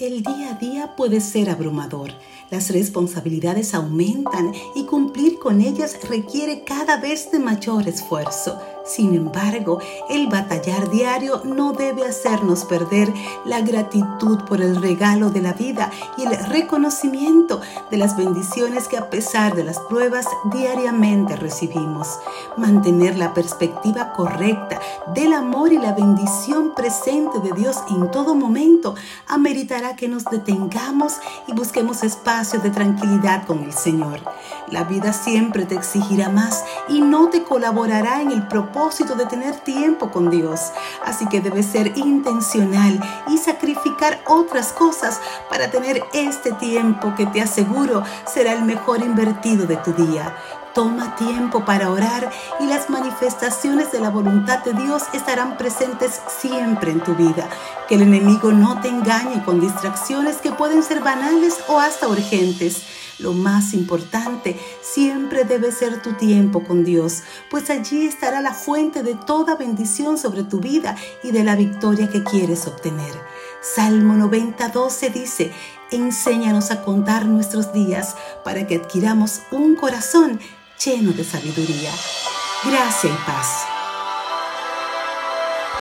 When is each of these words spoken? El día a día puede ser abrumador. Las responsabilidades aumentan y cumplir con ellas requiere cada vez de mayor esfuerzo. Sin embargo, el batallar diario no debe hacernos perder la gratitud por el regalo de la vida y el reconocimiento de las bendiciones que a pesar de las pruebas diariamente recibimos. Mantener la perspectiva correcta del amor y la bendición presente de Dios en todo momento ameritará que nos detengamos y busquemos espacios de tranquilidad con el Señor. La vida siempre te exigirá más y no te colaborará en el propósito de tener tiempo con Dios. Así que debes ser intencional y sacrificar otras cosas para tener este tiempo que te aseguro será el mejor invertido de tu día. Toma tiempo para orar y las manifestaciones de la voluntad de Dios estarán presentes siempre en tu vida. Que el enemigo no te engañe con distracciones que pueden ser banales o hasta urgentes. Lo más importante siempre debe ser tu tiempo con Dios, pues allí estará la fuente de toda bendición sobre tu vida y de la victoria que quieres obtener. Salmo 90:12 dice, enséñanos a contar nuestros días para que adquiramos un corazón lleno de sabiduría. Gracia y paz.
El 0.00 0.24
día 0.24 0.50
a 0.50 0.54
día 0.54 0.96
puede 0.96 1.20
ser 1.20 1.48
abrumador. 1.48 2.10
Las 2.50 2.70
responsabilidades 2.70 3.74
aumentan 3.74 4.52
y 4.74 4.86
cumplir 4.86 5.38
con 5.38 5.60
ellas 5.60 5.96
requiere 6.08 6.64
cada 6.64 6.96
vez 6.96 7.30
de 7.30 7.38
mayor 7.38 7.86
esfuerzo. 7.86 8.58
Sin 8.84 9.14
embargo, 9.14 9.78
el 10.10 10.26
batallar 10.26 10.90
diario 10.90 11.40
no 11.44 11.72
debe 11.72 12.04
hacernos 12.04 12.64
perder 12.66 13.10
la 13.46 13.62
gratitud 13.62 14.40
por 14.46 14.60
el 14.60 14.76
regalo 14.82 15.30
de 15.30 15.40
la 15.40 15.54
vida 15.54 15.90
y 16.18 16.24
el 16.24 16.36
reconocimiento 16.48 17.62
de 17.90 17.96
las 17.96 18.14
bendiciones 18.16 18.88
que 18.88 18.98
a 18.98 19.08
pesar 19.08 19.54
de 19.54 19.64
las 19.64 19.78
pruebas 19.78 20.26
diariamente 20.52 21.34
recibimos. 21.36 22.18
Mantener 22.58 23.16
la 23.16 23.32
perspectiva 23.32 24.12
correcta 24.12 24.80
del 25.14 25.32
amor 25.32 25.72
y 25.72 25.78
la 25.78 25.92
bendición 25.92 26.74
presente 26.74 27.38
de 27.40 27.52
Dios 27.52 27.78
en 27.88 28.10
todo 28.10 28.34
momento 28.34 28.96
ameritará 29.28 29.83
que 29.92 30.08
nos 30.08 30.24
detengamos 30.24 31.18
y 31.46 31.52
busquemos 31.52 32.02
espacios 32.02 32.62
de 32.62 32.70
tranquilidad 32.70 33.46
con 33.46 33.62
el 33.62 33.72
Señor. 33.72 34.20
La 34.70 34.84
vida 34.84 35.12
siempre 35.12 35.66
te 35.66 35.74
exigirá 35.74 36.30
más 36.30 36.64
y 36.88 37.02
no 37.02 37.28
te 37.28 37.44
colaborará 37.44 38.22
en 38.22 38.32
el 38.32 38.48
propósito 38.48 39.14
de 39.14 39.26
tener 39.26 39.56
tiempo 39.56 40.10
con 40.10 40.30
Dios. 40.30 40.72
Así 41.04 41.26
que 41.28 41.42
debes 41.42 41.66
ser 41.66 41.96
intencional 41.98 42.98
y 43.28 43.36
sacrificar 43.36 44.20
otras 44.26 44.72
cosas 44.72 45.20
para 45.50 45.70
tener 45.70 46.02
este 46.14 46.52
tiempo 46.52 47.14
que 47.14 47.26
te 47.26 47.42
aseguro 47.42 48.02
será 48.26 48.54
el 48.54 48.64
mejor 48.64 49.00
invertido 49.00 49.66
de 49.66 49.76
tu 49.76 49.92
día. 49.92 50.34
Toma 50.74 51.14
tiempo 51.14 51.64
para 51.64 51.88
orar 51.88 52.32
y 52.58 52.66
las 52.66 52.90
manifestaciones 52.90 53.92
de 53.92 54.00
la 54.00 54.10
voluntad 54.10 54.64
de 54.64 54.72
Dios 54.72 55.04
estarán 55.12 55.56
presentes 55.56 56.20
siempre 56.40 56.90
en 56.90 57.00
tu 57.00 57.14
vida. 57.14 57.48
Que 57.88 57.94
el 57.94 58.02
enemigo 58.02 58.50
no 58.50 58.80
te 58.80 58.88
engañe 58.88 59.44
con 59.44 59.60
distracciones 59.60 60.38
que 60.38 60.50
pueden 60.50 60.82
ser 60.82 60.98
banales 60.98 61.58
o 61.68 61.78
hasta 61.78 62.08
urgentes. 62.08 62.82
Lo 63.20 63.32
más 63.32 63.72
importante 63.72 64.58
siempre 64.82 65.44
debe 65.44 65.70
ser 65.70 66.02
tu 66.02 66.14
tiempo 66.14 66.64
con 66.64 66.82
Dios, 66.82 67.22
pues 67.48 67.70
allí 67.70 68.06
estará 68.06 68.40
la 68.40 68.52
fuente 68.52 69.04
de 69.04 69.14
toda 69.14 69.54
bendición 69.54 70.18
sobre 70.18 70.42
tu 70.42 70.58
vida 70.58 70.96
y 71.22 71.30
de 71.30 71.44
la 71.44 71.54
victoria 71.54 72.10
que 72.10 72.24
quieres 72.24 72.66
obtener. 72.66 73.14
Salmo 73.62 74.14
90:12 74.14 75.12
dice, 75.12 75.52
enséñanos 75.92 76.72
a 76.72 76.82
contar 76.82 77.26
nuestros 77.26 77.72
días 77.72 78.16
para 78.42 78.66
que 78.66 78.76
adquiramos 78.76 79.42
un 79.52 79.76
corazón 79.76 80.40
lleno 80.82 81.12
de 81.12 81.24
sabiduría. 81.24 81.92
Gracia 82.64 83.10
y 83.10 83.26
paz. 83.26 83.66